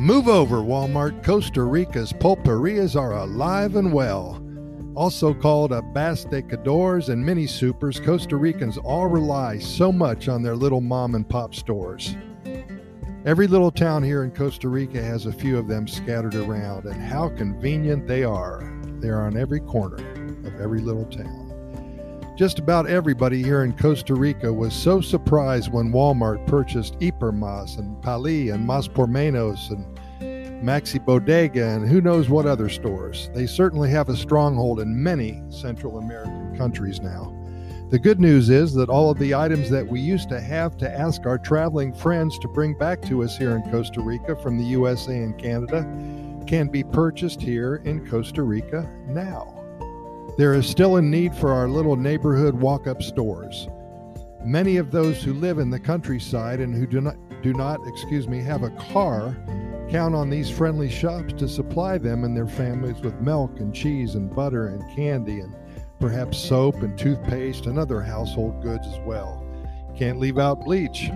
[0.00, 1.22] Move over, Walmart.
[1.22, 4.42] Costa Rica's pulperias are alive and well.
[4.94, 10.80] Also called abastecedores and mini supers, Costa Ricans all rely so much on their little
[10.80, 12.16] mom and pop stores.
[13.26, 17.02] Every little town here in Costa Rica has a few of them scattered around, and
[17.02, 18.72] how convenient they are.
[19.00, 19.98] They are on every corner
[20.46, 21.49] of every little town.
[22.40, 28.00] Just about everybody here in Costa Rica was so surprised when Walmart purchased Hipermas and
[28.00, 29.84] Pali and Mas por Menos and
[30.66, 33.28] Maxi Bodega and who knows what other stores.
[33.34, 37.30] They certainly have a stronghold in many Central American countries now.
[37.90, 40.90] The good news is that all of the items that we used to have to
[40.90, 44.64] ask our traveling friends to bring back to us here in Costa Rica from the
[44.64, 45.82] USA and Canada
[46.46, 49.59] can be purchased here in Costa Rica now.
[50.38, 53.68] There is still a need for our little neighborhood walk up stores.
[54.44, 58.26] Many of those who live in the countryside and who do not, do not, excuse
[58.26, 59.36] me, have a car
[59.90, 64.14] count on these friendly shops to supply them and their families with milk and cheese
[64.14, 65.54] and butter and candy and
[65.98, 69.44] perhaps soap and toothpaste and other household goods as well.
[69.96, 71.10] Can't leave out bleach.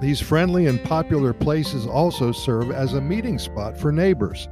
[0.00, 4.48] These friendly and popular places also serve as a meeting spot for neighbors.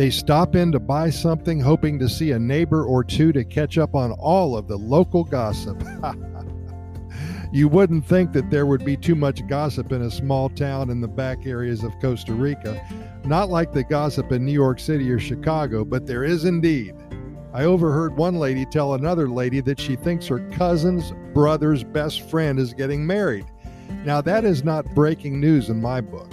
[0.00, 3.76] They stop in to buy something, hoping to see a neighbor or two to catch
[3.76, 5.76] up on all of the local gossip.
[7.52, 11.02] you wouldn't think that there would be too much gossip in a small town in
[11.02, 12.82] the back areas of Costa Rica.
[13.26, 16.94] Not like the gossip in New York City or Chicago, but there is indeed.
[17.52, 22.58] I overheard one lady tell another lady that she thinks her cousin's brother's best friend
[22.58, 23.44] is getting married.
[24.06, 26.32] Now, that is not breaking news in my book.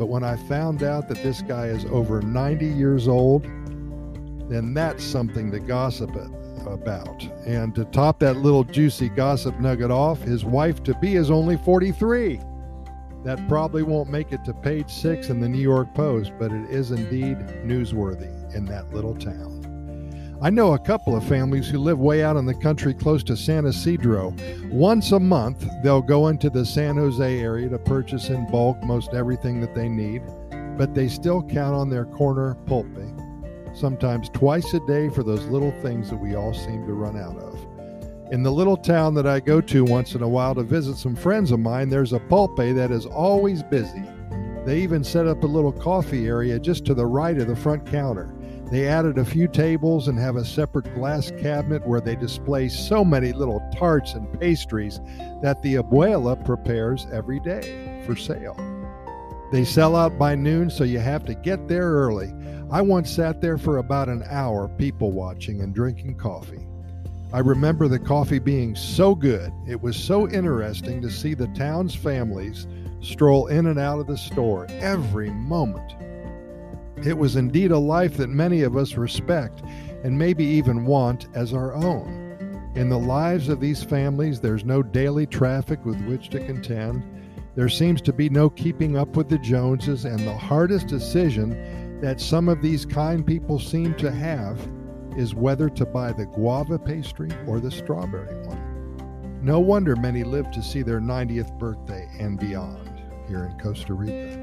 [0.00, 3.42] But when I found out that this guy is over 90 years old,
[4.48, 6.10] then that's something to gossip
[6.66, 7.22] about.
[7.44, 11.58] And to top that little juicy gossip nugget off, his wife to be is only
[11.58, 12.40] 43.
[13.24, 16.70] That probably won't make it to page six in the New York Post, but it
[16.70, 19.59] is indeed newsworthy in that little town.
[20.42, 23.36] I know a couple of families who live way out in the country close to
[23.36, 24.34] San Isidro.
[24.70, 29.12] Once a month, they'll go into the San Jose area to purchase in bulk most
[29.12, 30.22] everything that they need,
[30.78, 32.86] but they still count on their corner pulpe,
[33.74, 37.36] sometimes twice a day for those little things that we all seem to run out
[37.36, 37.58] of.
[38.32, 41.16] In the little town that I go to once in a while to visit some
[41.16, 44.04] friends of mine, there's a pulpe that is always busy.
[44.64, 47.84] They even set up a little coffee area just to the right of the front
[47.84, 48.32] counter.
[48.70, 53.04] They added a few tables and have a separate glass cabinet where they display so
[53.04, 55.00] many little tarts and pastries
[55.42, 58.56] that the abuela prepares every day for sale.
[59.50, 62.32] They sell out by noon, so you have to get there early.
[62.70, 66.68] I once sat there for about an hour people watching and drinking coffee.
[67.32, 71.94] I remember the coffee being so good, it was so interesting to see the town's
[71.96, 72.68] families
[73.00, 75.94] stroll in and out of the store every moment.
[77.04, 79.62] It was indeed a life that many of us respect
[80.04, 82.72] and maybe even want as our own.
[82.74, 87.02] In the lives of these families, there's no daily traffic with which to contend.
[87.56, 92.20] There seems to be no keeping up with the Joneses, and the hardest decision that
[92.20, 94.58] some of these kind people seem to have
[95.16, 99.40] is whether to buy the guava pastry or the strawberry one.
[99.42, 104.39] No wonder many live to see their 90th birthday and beyond here in Costa Rica.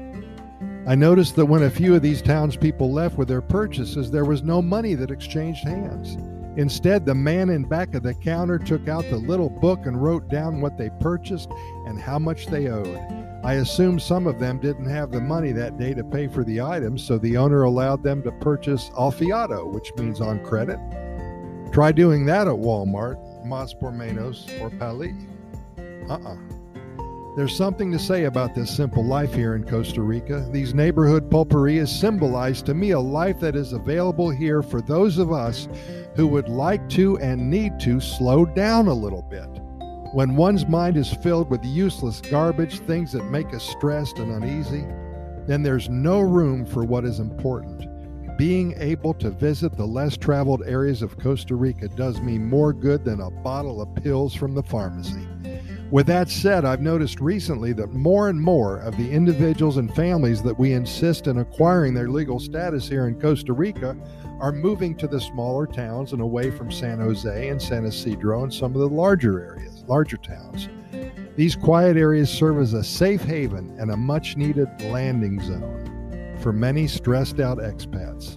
[0.88, 4.42] I noticed that when a few of these townspeople left with their purchases, there was
[4.42, 6.16] no money that exchanged hands.
[6.56, 10.30] Instead, the man in back of the counter took out the little book and wrote
[10.30, 11.50] down what they purchased
[11.84, 12.96] and how much they owed.
[13.44, 16.62] I assume some of them didn't have the money that day to pay for the
[16.62, 20.78] items, so the owner allowed them to purchase al fiado, which means on credit.
[21.70, 25.14] Try doing that at Walmart, Mas por Menos, or Pali.
[26.08, 26.57] Uh uh
[27.38, 30.44] there's something to say about this simple life here in Costa Rica.
[30.50, 35.30] These neighborhood pulperias symbolize to me a life that is available here for those of
[35.30, 35.68] us
[36.16, 39.48] who would like to and need to slow down a little bit.
[40.14, 44.84] When one's mind is filled with useless garbage, things that make us stressed and uneasy,
[45.46, 47.86] then there's no room for what is important.
[48.36, 53.04] Being able to visit the less traveled areas of Costa Rica does me more good
[53.04, 55.27] than a bottle of pills from the pharmacy.
[55.90, 60.42] With that said, I've noticed recently that more and more of the individuals and families
[60.42, 63.96] that we insist in acquiring their legal status here in Costa Rica
[64.38, 68.52] are moving to the smaller towns and away from San Jose and San Isidro and
[68.52, 70.68] some of the larger areas, larger towns.
[71.36, 76.52] These quiet areas serve as a safe haven and a much needed landing zone for
[76.52, 78.36] many stressed out expats.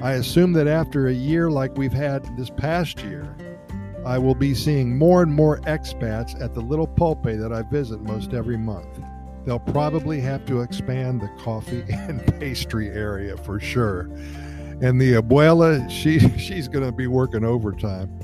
[0.00, 3.34] I assume that after a year like we've had this past year,
[4.04, 8.00] I will be seeing more and more expats at the little pulpe that I visit
[8.02, 9.00] most every month.
[9.46, 14.10] they'll probably have to expand the coffee and pastry area for sure.
[14.80, 18.18] And the abuela, she she's going to be working overtime.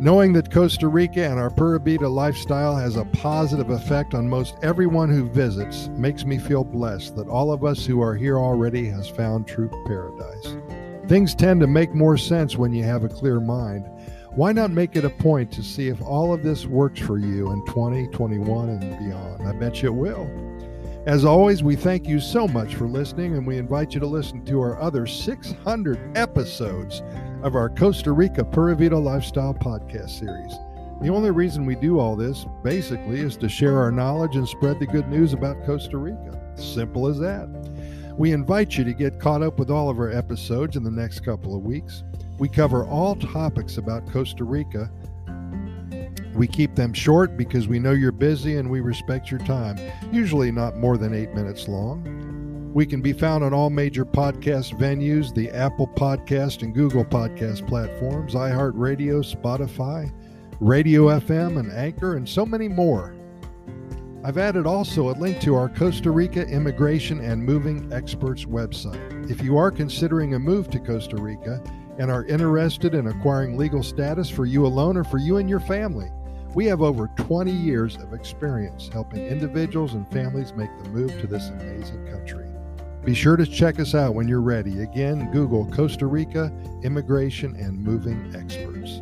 [0.00, 4.56] Knowing that Costa Rica and our Pura Vida lifestyle has a positive effect on most
[4.60, 8.88] everyone who visits makes me feel blessed that all of us who are here already
[8.88, 10.56] has found true paradise.
[11.06, 13.88] Things tend to make more sense when you have a clear mind.
[14.34, 17.52] Why not make it a point to see if all of this works for you
[17.52, 19.46] in 2021 and beyond?
[19.46, 20.26] I bet you it will.
[21.04, 24.42] As always, we thank you so much for listening, and we invite you to listen
[24.46, 27.02] to our other 600 episodes
[27.42, 30.54] of our Costa Rica Pura Vida Lifestyle podcast series.
[31.02, 34.78] The only reason we do all this, basically, is to share our knowledge and spread
[34.80, 36.40] the good news about Costa Rica.
[36.54, 37.48] Simple as that.
[38.16, 41.20] We invite you to get caught up with all of our episodes in the next
[41.20, 42.02] couple of weeks.
[42.38, 44.90] We cover all topics about Costa Rica.
[46.34, 49.78] We keep them short because we know you're busy and we respect your time,
[50.10, 52.70] usually not more than eight minutes long.
[52.72, 57.66] We can be found on all major podcast venues, the Apple Podcast and Google Podcast
[57.68, 60.10] platforms, iHeartRadio, Spotify,
[60.58, 63.14] Radio FM, and Anchor, and so many more.
[64.24, 69.30] I've added also a link to our Costa Rica Immigration and Moving Experts website.
[69.30, 71.62] If you are considering a move to Costa Rica
[71.98, 75.60] and are interested in acquiring legal status for you alone or for you and your
[75.60, 76.10] family,
[76.54, 81.26] we have over 20 years of experience helping individuals and families make the move to
[81.26, 82.46] this amazing country.
[83.04, 84.82] Be sure to check us out when you're ready.
[84.82, 86.52] Again, Google Costa Rica
[86.82, 89.00] Immigration and Moving Experts.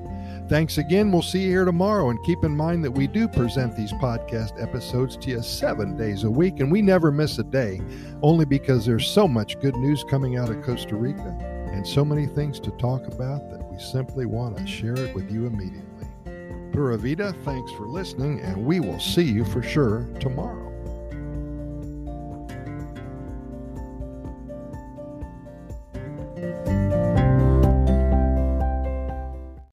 [0.48, 1.12] Thanks again.
[1.12, 2.10] We'll see you here tomorrow.
[2.10, 6.24] And keep in mind that we do present these podcast episodes to you seven days
[6.24, 7.80] a week, and we never miss a day,
[8.22, 12.26] only because there's so much good news coming out of Costa Rica and so many
[12.26, 16.06] things to talk about that we simply want to share it with you immediately.
[16.72, 20.69] Pura Vida, thanks for listening, and we will see you for sure tomorrow.